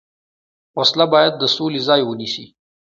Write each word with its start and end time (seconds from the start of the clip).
وسله 0.77 1.05
باید 1.13 1.33
د 1.37 1.43
سولې 1.55 1.79
ځای 1.87 2.01
ونیسي 2.05 2.45